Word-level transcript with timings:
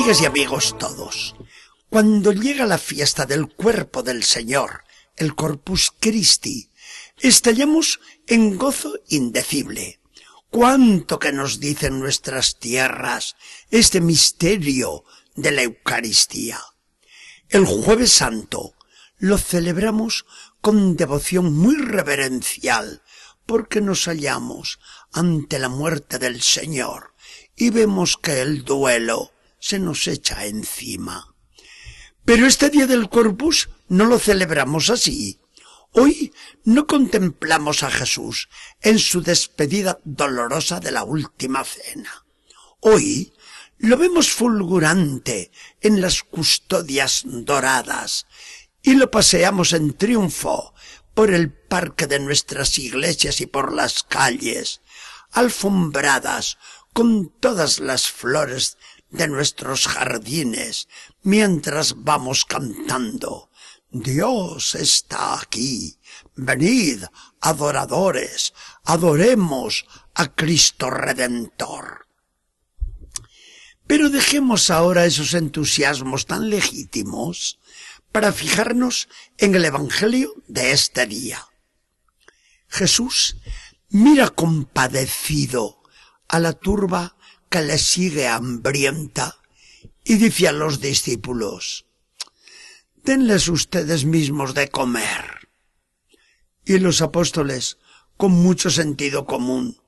Amigas 0.00 0.22
y 0.22 0.24
amigos 0.24 0.78
todos, 0.78 1.36
cuando 1.90 2.32
llega 2.32 2.64
la 2.64 2.78
fiesta 2.78 3.26
del 3.26 3.48
cuerpo 3.48 4.02
del 4.02 4.24
Señor, 4.24 4.84
el 5.14 5.34
Corpus 5.34 5.92
Christi, 6.00 6.70
estallamos 7.18 8.00
en 8.26 8.56
gozo 8.56 8.94
indecible. 9.10 10.00
Cuánto 10.48 11.18
que 11.18 11.32
nos 11.32 11.60
dicen 11.60 12.00
nuestras 12.00 12.58
tierras 12.58 13.36
este 13.70 14.00
misterio 14.00 15.04
de 15.34 15.50
la 15.50 15.64
Eucaristía. 15.64 16.58
El 17.50 17.66
jueves 17.66 18.10
santo 18.10 18.72
lo 19.18 19.36
celebramos 19.36 20.24
con 20.62 20.96
devoción 20.96 21.52
muy 21.52 21.76
reverencial, 21.76 23.02
porque 23.44 23.82
nos 23.82 24.06
hallamos 24.06 24.80
ante 25.12 25.58
la 25.58 25.68
muerte 25.68 26.18
del 26.18 26.40
Señor 26.40 27.12
y 27.54 27.68
vemos 27.68 28.16
que 28.16 28.40
el 28.40 28.64
duelo 28.64 29.32
se 29.60 29.78
nos 29.78 30.08
echa 30.08 30.46
encima. 30.46 31.36
Pero 32.24 32.46
este 32.46 32.70
día 32.70 32.86
del 32.86 33.08
Corpus 33.08 33.68
no 33.88 34.06
lo 34.06 34.18
celebramos 34.18 34.90
así. 34.90 35.40
Hoy 35.92 36.32
no 36.64 36.86
contemplamos 36.86 37.82
a 37.82 37.90
Jesús 37.90 38.48
en 38.80 38.98
su 38.98 39.22
despedida 39.22 39.98
dolorosa 40.04 40.80
de 40.80 40.92
la 40.92 41.04
última 41.04 41.64
cena. 41.64 42.24
Hoy 42.80 43.32
lo 43.78 43.96
vemos 43.96 44.30
fulgurante 44.30 45.50
en 45.80 46.00
las 46.00 46.22
custodias 46.22 47.22
doradas 47.24 48.26
y 48.82 48.94
lo 48.94 49.10
paseamos 49.10 49.72
en 49.72 49.94
triunfo 49.94 50.74
por 51.14 51.32
el 51.32 51.52
parque 51.52 52.06
de 52.06 52.20
nuestras 52.20 52.78
iglesias 52.78 53.40
y 53.40 53.46
por 53.46 53.72
las 53.72 54.02
calles, 54.02 54.80
alfombradas 55.32 56.58
con 56.92 57.30
todas 57.40 57.80
las 57.80 58.10
flores 58.10 58.78
de 59.10 59.28
nuestros 59.28 59.86
jardines, 59.86 60.88
mientras 61.22 61.94
vamos 62.04 62.44
cantando. 62.44 63.50
Dios 63.90 64.76
está 64.76 65.40
aquí. 65.40 65.98
Venid, 66.36 67.04
adoradores, 67.40 68.54
adoremos 68.84 69.84
a 70.14 70.34
Cristo 70.34 70.90
Redentor. 70.90 72.06
Pero 73.86 74.08
dejemos 74.08 74.70
ahora 74.70 75.04
esos 75.04 75.34
entusiasmos 75.34 76.26
tan 76.26 76.48
legítimos 76.48 77.58
para 78.12 78.32
fijarnos 78.32 79.08
en 79.38 79.56
el 79.56 79.64
Evangelio 79.64 80.34
de 80.46 80.70
este 80.70 81.06
día. 81.06 81.48
Jesús 82.68 83.36
mira 83.88 84.28
compadecido 84.28 85.82
a 86.28 86.38
la 86.38 86.52
turba 86.52 87.16
que 87.50 87.60
le 87.62 87.78
sigue 87.78 88.28
hambrienta 88.28 89.36
y 90.04 90.14
dice 90.14 90.48
a 90.48 90.52
los 90.52 90.80
discípulos, 90.80 91.84
denles 93.04 93.48
ustedes 93.48 94.04
mismos 94.04 94.54
de 94.54 94.68
comer. 94.68 95.48
Y 96.64 96.78
los 96.78 97.02
apóstoles, 97.02 97.78
con 98.16 98.32
mucho 98.32 98.70
sentido 98.70 99.26
común, 99.26 99.80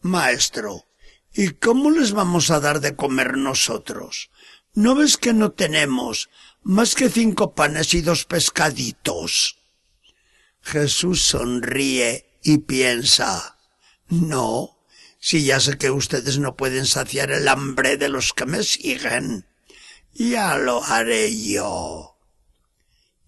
Maestro, 0.00 0.86
¿y 1.34 1.50
cómo 1.50 1.90
les 1.90 2.12
vamos 2.12 2.50
a 2.50 2.60
dar 2.60 2.80
de 2.80 2.96
comer 2.96 3.36
nosotros? 3.36 4.30
¿No 4.74 4.94
ves 4.94 5.18
que 5.18 5.34
no 5.34 5.52
tenemos 5.52 6.30
más 6.62 6.94
que 6.94 7.10
cinco 7.10 7.54
panes 7.54 7.92
y 7.92 8.00
dos 8.00 8.24
pescaditos? 8.24 9.58
Jesús 10.62 11.22
sonríe 11.22 12.38
y 12.42 12.58
piensa, 12.58 13.58
no, 14.08 14.78
si 15.24 15.44
ya 15.44 15.60
sé 15.60 15.78
que 15.78 15.92
ustedes 15.92 16.40
no 16.40 16.56
pueden 16.56 16.84
saciar 16.84 17.30
el 17.30 17.46
hambre 17.46 17.96
de 17.96 18.08
los 18.08 18.32
que 18.32 18.44
me 18.44 18.64
siguen, 18.64 19.46
ya 20.12 20.58
lo 20.58 20.82
haré 20.82 21.30
yo. 21.40 22.16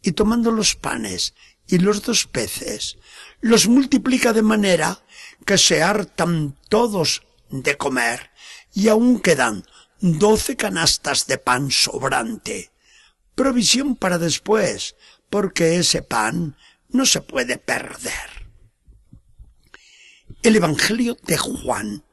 Y 0.03 0.10
tomando 0.10 0.50
los 0.50 0.75
panes 0.75 1.34
y 1.69 1.78
los 1.78 2.03
dos 2.03 2.27
peces, 2.27 2.99
los 3.41 3.69
multiplica 3.69 4.33
de 4.33 4.43
manera 4.43 5.04
que 5.47 5.56
se 5.56 5.84
hartan 5.84 6.59
todos 6.69 7.22
de 7.49 7.77
comer 7.77 8.33
y 8.75 8.88
aún 8.88 9.21
quedan 9.21 9.65
doce 10.00 10.56
canastas 10.56 11.28
de 11.28 11.38
pan 11.38 11.71
sobrante. 11.71 12.72
Provisión 13.37 13.94
para 13.94 14.19
después, 14.19 14.97
porque 15.31 15.77
ese 15.77 16.03
pan 16.03 16.56
no 16.88 17.06
se 17.06 17.21
puede 17.21 17.56
perder. 17.56 18.44
El 20.44 20.56
Evangelio 20.56 21.16
de 21.22 21.38
Juan 21.38 22.05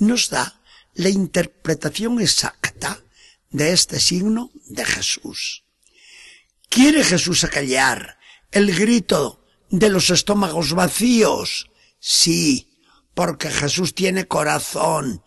nos 0.00 0.28
da 0.28 0.60
la 0.94 1.08
interpretación 1.08 2.20
exacta 2.20 3.04
de 3.50 3.72
este 3.72 4.00
signo 4.00 4.50
de 4.64 4.84
Jesús. 4.84 5.62
¿Quiere 6.68 7.04
Jesús 7.04 7.44
acallar 7.44 8.18
el 8.50 8.74
grito 8.74 9.46
de 9.70 9.88
los 9.88 10.10
estómagos 10.10 10.72
vacíos? 10.72 11.70
Sí, 12.00 12.76
porque 13.14 13.50
Jesús 13.50 13.94
tiene 13.94 14.26
corazón 14.26 15.22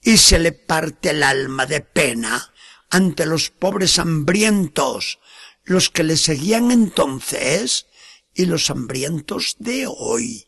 y 0.00 0.18
se 0.18 0.38
le 0.38 0.52
parte 0.52 1.10
el 1.10 1.24
alma 1.24 1.66
de 1.66 1.80
pena 1.80 2.52
ante 2.88 3.26
los 3.26 3.50
pobres 3.50 3.98
hambrientos, 3.98 5.18
los 5.64 5.90
que 5.90 6.04
le 6.04 6.16
seguían 6.16 6.70
entonces 6.70 7.86
y 8.32 8.46
los 8.46 8.70
hambrientos 8.70 9.56
de 9.58 9.88
hoy. 9.88 10.46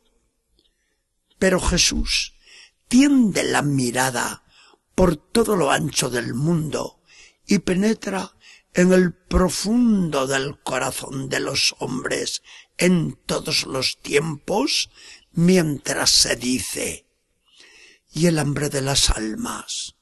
Pero 1.38 1.60
Jesús 1.60 2.34
tiende 2.88 3.44
la 3.44 3.62
mirada 3.62 4.42
por 4.94 5.16
todo 5.16 5.56
lo 5.56 5.70
ancho 5.70 6.10
del 6.10 6.34
mundo 6.34 7.00
y 7.46 7.60
penetra 7.60 8.34
en 8.74 8.92
el 8.92 9.12
profundo 9.12 10.26
del 10.26 10.60
corazón 10.60 11.28
de 11.28 11.40
los 11.40 11.74
hombres 11.78 12.42
en 12.76 13.18
todos 13.26 13.66
los 13.66 13.98
tiempos, 13.98 14.90
mientras 15.32 16.10
se 16.10 16.36
dice, 16.36 17.06
y 18.12 18.26
el 18.26 18.38
hambre 18.38 18.68
de 18.68 18.82
las 18.82 19.10
almas, 19.10 19.96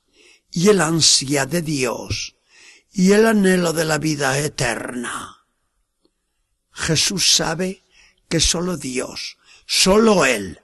y 0.51 0.69
el 0.69 0.81
ansia 0.81 1.47
de 1.47 1.63
Dios, 1.63 2.37
y 2.93 3.13
el 3.13 3.27
anhelo 3.27 3.73
de 3.73 3.85
la 3.85 3.99
vida 3.99 4.39
eterna. 4.39 5.47
Jesús 6.73 7.35
sabe 7.35 7.83
que 8.29 8.41
sólo 8.41 8.77
Dios, 8.77 9.39
sólo 9.67 10.27
Él, 10.27 10.61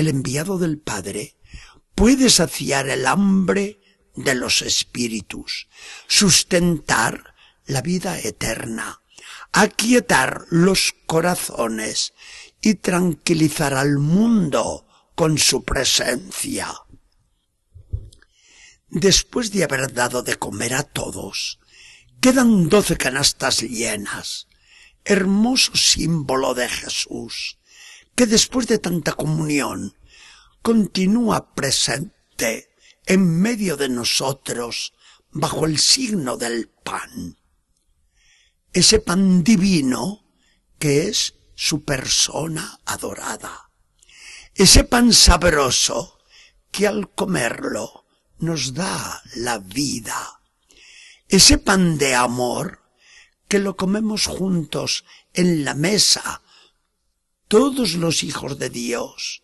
el 0.00 0.08
enviado 0.08 0.58
del 0.58 0.78
Padre, 0.78 1.36
puede 1.94 2.30
saciar 2.30 2.88
el 2.88 3.06
hambre 3.06 3.80
de 4.14 4.34
los 4.34 4.62
espíritus, 4.62 5.68
sustentar 6.06 7.34
la 7.66 7.82
vida 7.82 8.18
eterna, 8.18 9.02
aquietar 9.52 10.46
los 10.50 10.94
corazones 11.06 12.14
y 12.60 12.74
tranquilizar 12.74 13.74
al 13.74 13.98
mundo 13.98 14.86
con 15.14 15.38
su 15.38 15.64
presencia. 15.64 16.72
Después 18.88 19.52
de 19.52 19.64
haber 19.64 19.92
dado 19.92 20.22
de 20.22 20.36
comer 20.36 20.74
a 20.74 20.82
todos, 20.82 21.60
quedan 22.20 22.68
doce 22.68 22.96
canastas 22.96 23.62
llenas, 23.62 24.48
hermoso 25.04 25.76
símbolo 25.76 26.54
de 26.54 26.68
Jesús, 26.68 27.57
que 28.18 28.26
después 28.26 28.66
de 28.66 28.80
tanta 28.80 29.12
comunión 29.12 29.94
continúa 30.60 31.54
presente 31.54 32.74
en 33.06 33.40
medio 33.40 33.76
de 33.76 33.88
nosotros 33.88 34.92
bajo 35.30 35.66
el 35.66 35.78
signo 35.78 36.36
del 36.36 36.68
pan. 36.68 37.38
Ese 38.72 38.98
pan 38.98 39.44
divino 39.44 40.24
que 40.80 41.06
es 41.06 41.36
su 41.54 41.84
persona 41.84 42.80
adorada. 42.86 43.70
Ese 44.52 44.82
pan 44.82 45.12
sabroso 45.12 46.18
que 46.72 46.88
al 46.88 47.14
comerlo 47.14 48.04
nos 48.40 48.74
da 48.74 49.22
la 49.36 49.60
vida. 49.60 50.40
Ese 51.28 51.56
pan 51.58 51.98
de 51.98 52.16
amor 52.16 52.82
que 53.46 53.60
lo 53.60 53.76
comemos 53.76 54.26
juntos 54.26 55.04
en 55.34 55.64
la 55.64 55.74
mesa, 55.74 56.42
todos 57.48 57.94
los 57.94 58.22
hijos 58.22 58.58
de 58.58 58.70
Dios, 58.70 59.42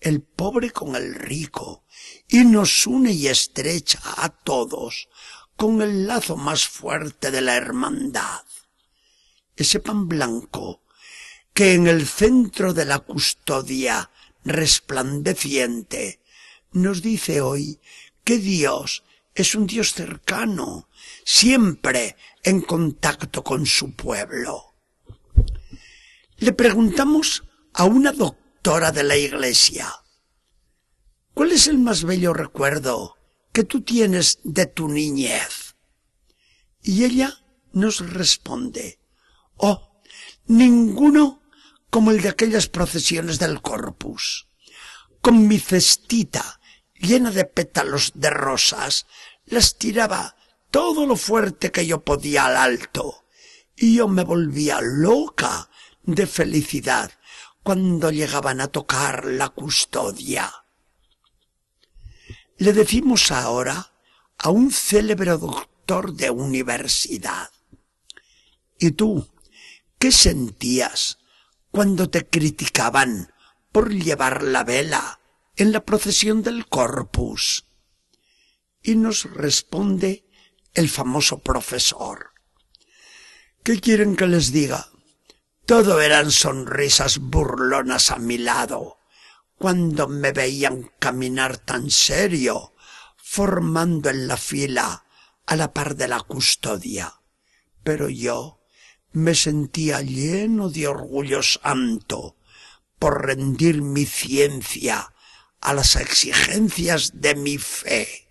el 0.00 0.20
pobre 0.20 0.70
con 0.70 0.96
el 0.96 1.14
rico, 1.14 1.84
y 2.28 2.44
nos 2.44 2.86
une 2.86 3.12
y 3.12 3.28
estrecha 3.28 4.00
a 4.16 4.28
todos 4.28 5.08
con 5.56 5.80
el 5.80 6.06
lazo 6.06 6.36
más 6.36 6.66
fuerte 6.66 7.30
de 7.30 7.40
la 7.40 7.54
hermandad. 7.54 8.42
Ese 9.56 9.78
pan 9.78 10.08
blanco 10.08 10.82
que 11.52 11.74
en 11.74 11.86
el 11.86 12.08
centro 12.08 12.74
de 12.74 12.84
la 12.84 12.98
custodia 12.98 14.10
resplandeciente 14.44 16.20
nos 16.72 17.02
dice 17.02 17.40
hoy 17.40 17.80
que 18.24 18.38
Dios 18.38 19.04
es 19.34 19.54
un 19.54 19.68
Dios 19.68 19.94
cercano, 19.94 20.88
siempre 21.24 22.16
en 22.42 22.60
contacto 22.60 23.44
con 23.44 23.64
su 23.64 23.94
pueblo. 23.94 24.73
Le 26.36 26.52
preguntamos 26.52 27.44
a 27.72 27.84
una 27.84 28.12
doctora 28.12 28.92
de 28.92 29.04
la 29.04 29.16
iglesia. 29.16 29.92
¿Cuál 31.32 31.52
es 31.52 31.66
el 31.66 31.78
más 31.78 32.04
bello 32.04 32.32
recuerdo 32.32 33.16
que 33.52 33.64
tú 33.64 33.82
tienes 33.82 34.40
de 34.42 34.66
tu 34.66 34.88
niñez? 34.88 35.76
Y 36.82 37.04
ella 37.04 37.38
nos 37.72 38.00
responde, 38.00 38.98
oh, 39.56 40.00
ninguno 40.46 41.42
como 41.90 42.10
el 42.10 42.20
de 42.20 42.28
aquellas 42.28 42.68
procesiones 42.68 43.38
del 43.38 43.62
corpus. 43.62 44.48
Con 45.20 45.46
mi 45.46 45.58
cestita 45.58 46.60
llena 46.94 47.30
de 47.30 47.44
pétalos 47.44 48.12
de 48.14 48.30
rosas, 48.30 49.06
las 49.46 49.76
tiraba 49.76 50.36
todo 50.70 51.06
lo 51.06 51.16
fuerte 51.16 51.70
que 51.70 51.86
yo 51.86 52.02
podía 52.02 52.46
al 52.46 52.56
alto, 52.56 53.24
y 53.76 53.96
yo 53.96 54.08
me 54.08 54.24
volvía 54.24 54.80
loca 54.80 55.70
de 56.06 56.26
felicidad 56.26 57.10
cuando 57.62 58.10
llegaban 58.10 58.60
a 58.60 58.68
tocar 58.68 59.24
la 59.24 59.48
custodia. 59.48 60.52
Le 62.58 62.72
decimos 62.72 63.30
ahora 63.30 63.92
a 64.38 64.50
un 64.50 64.70
célebre 64.70 65.32
doctor 65.32 66.12
de 66.12 66.30
universidad. 66.30 67.50
¿Y 68.78 68.92
tú 68.92 69.28
qué 69.98 70.12
sentías 70.12 71.18
cuando 71.70 72.10
te 72.10 72.26
criticaban 72.26 73.32
por 73.72 73.92
llevar 73.92 74.42
la 74.42 74.62
vela 74.62 75.20
en 75.56 75.72
la 75.72 75.84
procesión 75.84 76.42
del 76.42 76.68
corpus? 76.68 77.64
Y 78.82 78.96
nos 78.96 79.24
responde 79.24 80.24
el 80.74 80.90
famoso 80.90 81.38
profesor. 81.38 82.32
¿Qué 83.62 83.80
quieren 83.80 84.14
que 84.16 84.26
les 84.26 84.52
diga? 84.52 84.93
Todo 85.66 86.02
eran 86.02 86.30
sonrisas 86.30 87.18
burlonas 87.18 88.10
a 88.10 88.16
mi 88.16 88.36
lado, 88.36 88.98
cuando 89.56 90.08
me 90.08 90.32
veían 90.32 90.90
caminar 90.98 91.56
tan 91.56 91.90
serio, 91.90 92.74
formando 93.16 94.10
en 94.10 94.28
la 94.28 94.36
fila 94.36 95.06
a 95.46 95.56
la 95.56 95.72
par 95.72 95.96
de 95.96 96.06
la 96.08 96.20
custodia. 96.20 97.14
Pero 97.82 98.10
yo 98.10 98.60
me 99.12 99.34
sentía 99.34 100.02
lleno 100.02 100.68
de 100.68 100.86
orgullo 100.86 101.42
santo 101.42 102.36
por 102.98 103.24
rendir 103.24 103.80
mi 103.80 104.04
ciencia 104.04 105.14
a 105.60 105.72
las 105.72 105.96
exigencias 105.96 107.12
de 107.14 107.36
mi 107.36 107.56
fe. 107.56 108.28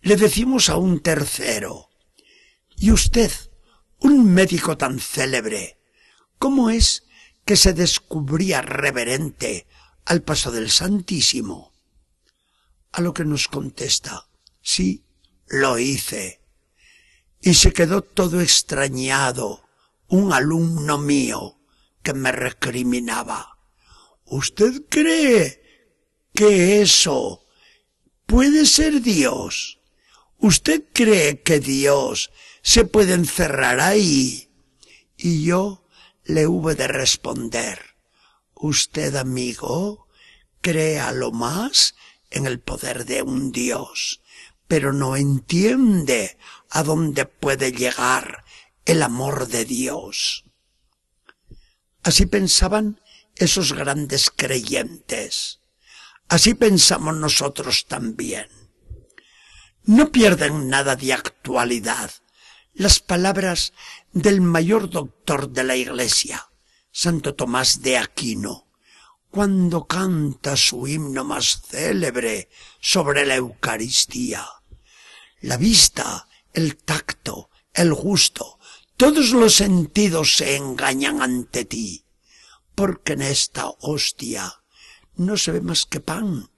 Le 0.00 0.16
decimos 0.16 0.68
a 0.68 0.76
un 0.76 1.00
tercero, 1.00 1.90
¿y 2.76 2.90
usted 2.90 3.30
un 4.00 4.32
médico 4.32 4.76
tan 4.76 5.00
célebre, 5.00 5.78
¿cómo 6.38 6.70
es 6.70 7.04
que 7.44 7.56
se 7.56 7.72
descubría 7.72 8.62
reverente 8.62 9.66
al 10.04 10.22
paso 10.22 10.50
del 10.50 10.70
Santísimo? 10.70 11.72
A 12.92 13.00
lo 13.00 13.12
que 13.12 13.24
nos 13.24 13.48
contesta, 13.48 14.28
sí, 14.62 15.04
lo 15.46 15.78
hice. 15.78 16.40
Y 17.40 17.54
se 17.54 17.72
quedó 17.72 18.02
todo 18.02 18.40
extrañado 18.40 19.64
un 20.08 20.32
alumno 20.32 20.98
mío 20.98 21.58
que 22.02 22.14
me 22.14 22.32
recriminaba. 22.32 23.58
¿Usted 24.24 24.82
cree 24.88 25.62
que 26.34 26.82
eso 26.82 27.44
puede 28.26 28.66
ser 28.66 29.00
Dios? 29.02 29.80
¿Usted 30.38 30.84
cree 30.92 31.40
que 31.42 31.60
Dios 31.60 32.30
se 32.62 32.84
puede 32.84 33.14
encerrar 33.14 33.80
ahí. 33.80 34.50
Y 35.16 35.44
yo 35.44 35.84
le 36.24 36.46
hube 36.46 36.74
de 36.74 36.86
responder, 36.88 37.96
usted 38.54 39.16
amigo, 39.16 40.06
crea 40.60 41.12
lo 41.12 41.32
más 41.32 41.94
en 42.30 42.46
el 42.46 42.60
poder 42.60 43.04
de 43.04 43.22
un 43.22 43.52
Dios, 43.52 44.20
pero 44.66 44.92
no 44.92 45.16
entiende 45.16 46.38
a 46.70 46.82
dónde 46.82 47.24
puede 47.24 47.72
llegar 47.72 48.44
el 48.84 49.02
amor 49.02 49.48
de 49.48 49.64
Dios. 49.64 50.44
Así 52.02 52.26
pensaban 52.26 53.00
esos 53.34 53.72
grandes 53.72 54.30
creyentes. 54.34 55.60
Así 56.28 56.54
pensamos 56.54 57.16
nosotros 57.16 57.86
también. 57.86 58.48
No 59.84 60.12
pierden 60.12 60.68
nada 60.68 60.96
de 60.96 61.14
actualidad 61.14 62.10
las 62.78 63.00
palabras 63.00 63.72
del 64.12 64.40
mayor 64.40 64.88
doctor 64.88 65.50
de 65.50 65.64
la 65.64 65.74
Iglesia, 65.74 66.48
Santo 66.92 67.34
Tomás 67.34 67.82
de 67.82 67.98
Aquino, 67.98 68.68
cuando 69.32 69.88
canta 69.88 70.56
su 70.56 70.86
himno 70.86 71.24
más 71.24 71.60
célebre 71.68 72.48
sobre 72.80 73.26
la 73.26 73.34
Eucaristía. 73.34 74.46
La 75.40 75.56
vista, 75.56 76.28
el 76.52 76.76
tacto, 76.76 77.50
el 77.74 77.92
gusto, 77.92 78.60
todos 78.96 79.30
los 79.30 79.56
sentidos 79.56 80.36
se 80.36 80.54
engañan 80.54 81.20
ante 81.20 81.64
ti, 81.64 82.04
porque 82.76 83.14
en 83.14 83.22
esta 83.22 83.70
hostia 83.80 84.62
no 85.16 85.36
se 85.36 85.50
ve 85.50 85.60
más 85.60 85.84
que 85.84 85.98
pan, 85.98 86.48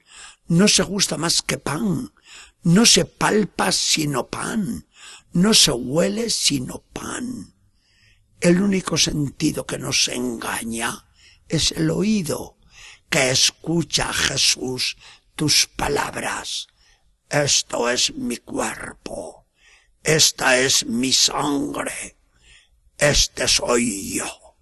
no 0.49 0.69
se 0.69 0.83
gusta 0.83 1.17
más 1.17 1.41
que 1.41 1.57
pan, 1.57 2.13
no 2.63 2.85
se 2.87 3.05
palpa 3.05 3.73
sino 3.73 4.29
pan, 4.29 4.87
no 5.33 5.55
se 5.55 5.73
huele 5.73 6.31
sino 6.31 6.83
pan. 6.93 7.55
El 8.41 8.63
único 8.63 8.97
sentido 8.97 9.67
que 9.67 9.79
nos 9.79 10.09
engaña 10.09 11.07
es 11.49 11.73
el 11.73 11.91
oído, 11.91 12.59
que 13.09 13.31
escucha 13.31 14.13
Jesús 14.13 14.97
tus 15.35 15.67
palabras. 15.67 16.69
Esto 17.29 17.89
es 17.91 18.15
mi 18.15 18.37
cuerpo, 18.39 19.47
esta 20.03 20.59
es 20.59 20.87
mi 20.87 21.13
sangre, 21.13 22.19
este 22.99 23.47
soy 23.49 24.15
yo. 24.15 24.57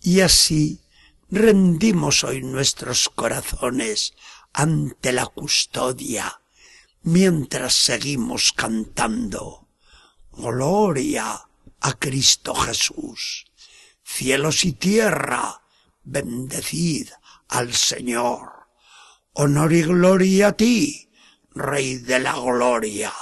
Y 0.00 0.20
así 0.20 0.82
rendimos 1.30 2.24
hoy 2.24 2.42
nuestros 2.42 3.08
corazones 3.08 4.14
ante 4.54 5.12
la 5.12 5.26
custodia 5.26 6.40
mientras 7.02 7.74
seguimos 7.74 8.52
cantando 8.52 9.64
Gloria 10.36 11.48
a 11.80 11.92
Cristo 11.92 12.54
Jesús. 12.54 13.46
Cielos 14.02 14.64
y 14.64 14.72
tierra, 14.72 15.62
bendecid 16.02 17.08
al 17.48 17.72
Señor. 17.72 18.50
Honor 19.32 19.72
y 19.72 19.82
gloria 19.82 20.48
a 20.48 20.52
ti, 20.52 21.10
Rey 21.50 21.98
de 21.98 22.18
la 22.18 22.34
gloria. 22.34 23.12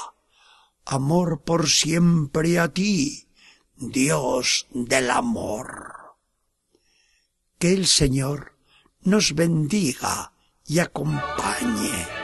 Amor 0.87 1.43
por 1.43 1.69
siempre 1.69 2.59
a 2.59 2.73
ti, 2.73 3.29
Dios 3.77 4.67
del 4.71 5.11
amor. 5.11 6.17
Que 7.59 7.73
el 7.75 7.87
Señor 7.87 8.57
nos 9.03 9.35
bendiga 9.35 10.32
y 10.73 10.79
acompañe 10.79 12.22